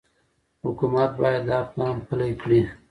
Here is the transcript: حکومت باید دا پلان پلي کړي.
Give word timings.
حکومت 0.63 1.11
باید 1.21 1.43
دا 1.51 1.59
پلان 1.71 1.95
پلي 2.07 2.31
کړي. 2.41 2.61